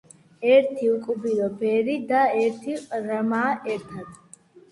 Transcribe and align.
ერთი 0.51 0.87
უკბილო 0.93 1.49
ბერი 1.59 1.97
და 2.13 2.23
ერთი 2.45 2.79
ყრმა 2.87 3.45
ერთად. 3.77 4.19